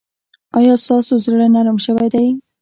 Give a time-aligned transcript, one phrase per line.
[0.57, 2.27] ایا ستاسو زړه نرم شوی دی؟